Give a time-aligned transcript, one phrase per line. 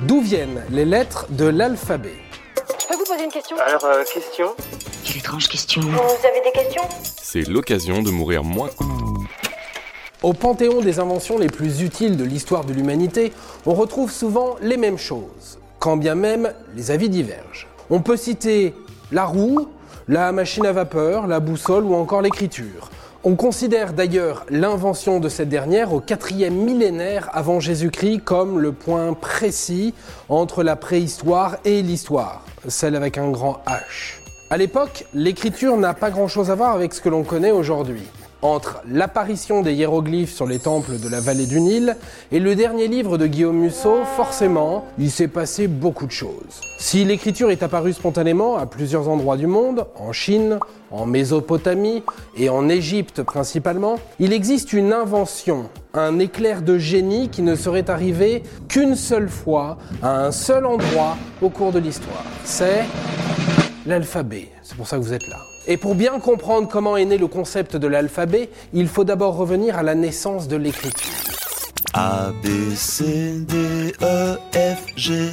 [0.00, 2.14] D'où viennent les lettres de l'alphabet
[2.80, 4.54] Je peux vous poser une question Alors, euh, question
[5.04, 5.80] Quelle étrange question.
[5.80, 6.82] Vous avez des questions
[7.20, 8.70] C'est l'occasion de mourir moins.
[10.22, 13.32] Au panthéon des inventions les plus utiles de l'histoire de l'humanité,
[13.66, 17.66] on retrouve souvent les mêmes choses, quand bien même les avis divergent.
[17.90, 18.74] On peut citer
[19.10, 19.66] la roue,
[20.06, 22.90] la machine à vapeur, la boussole ou encore l'écriture.
[23.28, 29.12] On considère d'ailleurs l'invention de cette dernière au quatrième millénaire avant Jésus-Christ comme le point
[29.12, 29.92] précis
[30.30, 34.14] entre la préhistoire et l'histoire, celle avec un grand H.
[34.48, 38.04] À l'époque, l'écriture n'a pas grand-chose à voir avec ce que l'on connaît aujourd'hui.
[38.40, 41.96] Entre l'apparition des hiéroglyphes sur les temples de la vallée du Nil
[42.30, 46.60] et le dernier livre de Guillaume Musso, forcément, il s'est passé beaucoup de choses.
[46.78, 50.60] Si l'écriture est apparue spontanément à plusieurs endroits du monde, en Chine,
[50.92, 52.04] en Mésopotamie
[52.36, 57.90] et en Égypte principalement, il existe une invention, un éclair de génie qui ne serait
[57.90, 62.24] arrivé qu'une seule fois, à un seul endroit au cours de l'histoire.
[62.44, 62.84] C'est
[63.88, 64.48] l'alphabet.
[64.62, 65.38] C'est pour ça que vous êtes là.
[65.66, 69.76] Et pour bien comprendre comment est né le concept de l'alphabet, il faut d'abord revenir
[69.76, 71.12] à la naissance de l'écriture.
[71.94, 75.30] A, B, C, D, E, F, G,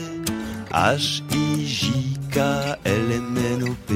[0.71, 1.91] H, I, J,
[2.31, 2.37] K,
[2.85, 3.93] L, M, N, O, P.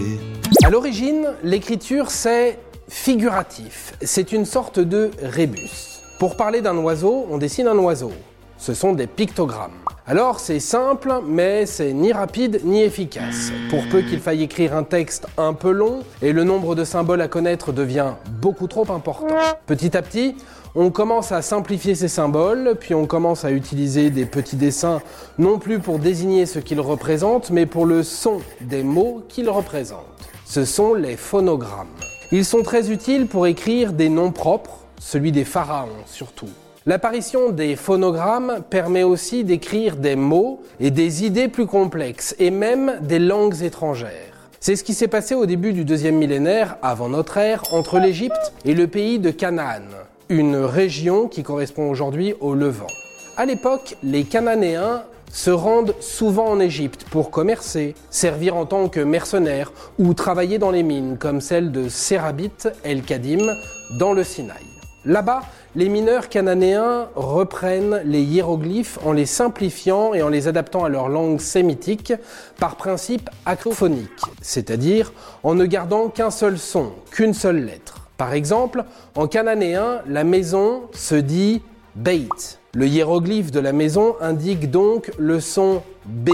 [0.64, 3.94] À l'origine, l'écriture c'est figuratif.
[4.02, 6.02] C'est une sorte de rébus.
[6.20, 8.12] Pour parler d'un oiseau, on dessine un oiseau.
[8.58, 9.72] Ce sont des pictogrammes.
[10.10, 13.52] Alors c'est simple, mais c'est ni rapide ni efficace.
[13.70, 17.22] Pour peu qu'il faille écrire un texte un peu long, et le nombre de symboles
[17.22, 19.36] à connaître devient beaucoup trop important.
[19.68, 20.36] Petit à petit,
[20.74, 25.00] on commence à simplifier ces symboles, puis on commence à utiliser des petits dessins,
[25.38, 30.00] non plus pour désigner ce qu'ils représentent, mais pour le son des mots qu'ils représentent.
[30.44, 31.86] Ce sont les phonogrammes.
[32.32, 36.50] Ils sont très utiles pour écrire des noms propres, celui des pharaons surtout.
[36.90, 42.94] L'apparition des phonogrammes permet aussi d'écrire des mots et des idées plus complexes, et même
[43.04, 44.50] des langues étrangères.
[44.59, 48.54] C'est ce qui s'est passé au début du deuxième millénaire, avant notre ère, entre l'Égypte
[48.66, 49.83] et le pays de Canaan,
[50.30, 52.88] une région qui correspond aujourd'hui au Levant.
[53.38, 59.00] À l'époque, les Cananéens se rendent souvent en Égypte pour commercer, servir en tant que
[59.00, 62.50] mercenaires ou travailler dans les mines comme celle de Serabit
[62.83, 63.45] el-Kadim
[64.00, 64.79] dans le Sinaï.
[65.05, 65.43] Là-bas,
[65.76, 71.08] les mineurs cananéens reprennent les hiéroglyphes en les simplifiant et en les adaptant à leur
[71.08, 72.11] langue sémitique
[72.60, 74.09] par principe acrophonique,
[74.42, 78.09] c'est-à-dire en ne gardant qu'un seul son, qu'une seule lettre.
[78.17, 78.83] Par exemple,
[79.15, 81.61] en cananéen, la maison se dit
[81.95, 82.58] Beit.
[82.73, 86.32] Le hiéroglyphe de la maison indique donc le son B.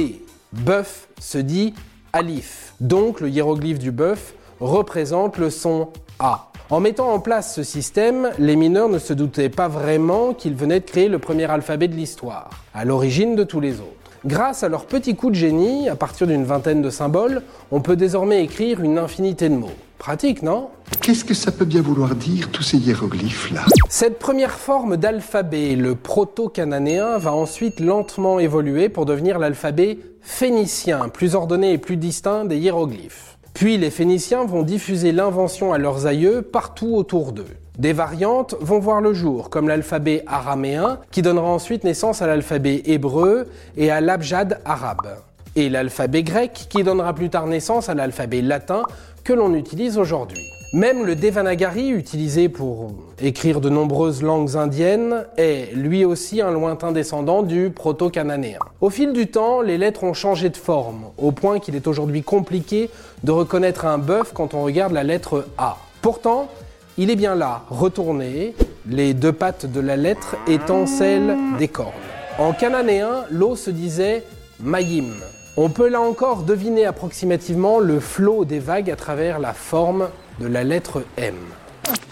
[0.54, 1.76] Bœuf se dit
[2.14, 2.74] Alif.
[2.80, 6.52] Donc le hiéroglyphe du bœuf représente le son A.
[6.72, 10.80] En mettant en place ce système, les mineurs ne se doutaient pas vraiment qu'ils venaient
[10.80, 13.92] de créer le premier alphabet de l'histoire, à l'origine de tous les autres.
[14.26, 17.96] Grâce à leur petit coup de génie, à partir d'une vingtaine de symboles, on peut
[17.96, 19.70] désormais écrire une infinité de mots.
[20.00, 20.70] Pratique, non?
[21.02, 23.62] Qu'est-ce que ça peut bien vouloir dire, tous ces hiéroglyphes-là?
[23.88, 31.36] Cette première forme d'alphabet, le proto-cananéen, va ensuite lentement évoluer pour devenir l'alphabet phénicien, plus
[31.36, 33.35] ordonné et plus distinct des hiéroglyphes.
[33.56, 37.48] Puis les Phéniciens vont diffuser l'invention à leurs aïeux partout autour d'eux.
[37.80, 42.84] Des variantes vont voir le jour, comme l'alphabet araméen, qui donnera ensuite naissance à l'alphabet
[42.86, 45.08] hébreu et à l'abjad arabe.
[45.56, 48.84] Et l'alphabet grec, qui donnera plus tard naissance à l'alphabet latin
[49.24, 50.44] que l'on utilise aujourd'hui.
[50.76, 52.92] Même le Devanagari, utilisé pour
[53.22, 58.60] écrire de nombreuses langues indiennes, est lui aussi un lointain descendant du proto-cananéen.
[58.82, 62.24] Au fil du temps, les lettres ont changé de forme, au point qu'il est aujourd'hui
[62.24, 62.90] compliqué
[63.24, 65.78] de reconnaître un bœuf quand on regarde la lettre A.
[66.02, 66.50] Pourtant,
[66.98, 68.54] il est bien là, retourné,
[68.86, 71.94] les deux pattes de la lettre étant celles des cornes.
[72.38, 74.24] En cananéen, l'eau se disait
[74.60, 75.14] Mayim.
[75.58, 80.10] On peut là encore deviner approximativement le flot des vagues à travers la forme
[80.42, 81.34] de la lettre M.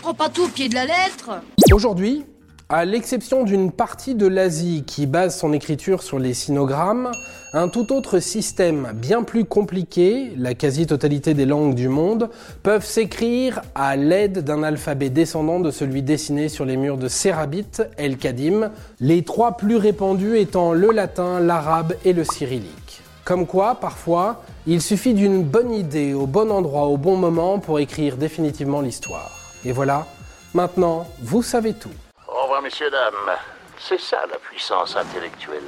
[0.01, 1.41] Prends pas tout au pied de la lettre
[1.73, 2.23] Aujourd'hui,
[2.69, 7.11] à l'exception d'une partie de l'Asie qui base son écriture sur les sinogrammes,
[7.51, 12.29] un tout autre système bien plus compliqué, la quasi-totalité des langues du monde,
[12.63, 17.81] peuvent s'écrire à l'aide d'un alphabet descendant de celui dessiné sur les murs de Serabit,
[17.97, 23.03] El Kadim, les trois plus répandus étant le latin, l'arabe et le cyrillique.
[23.25, 27.79] Comme quoi, parfois, il suffit d'une bonne idée au bon endroit au bon moment pour
[27.79, 29.31] écrire définitivement l'histoire.
[29.63, 30.05] Et voilà,
[30.53, 31.93] maintenant, vous savez tout.
[32.27, 33.37] Au revoir, messieurs, dames.
[33.79, 35.63] C'est ça la puissance intellectuelle.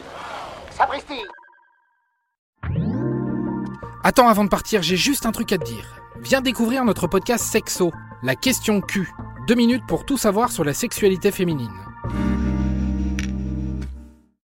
[0.72, 1.22] Sapristi
[4.04, 5.96] Attends, avant de partir, j'ai juste un truc à te dire.
[6.22, 7.92] Viens découvrir notre podcast Sexo,
[8.22, 9.10] la question Q.
[9.48, 11.74] Deux minutes pour tout savoir sur la sexualité féminine.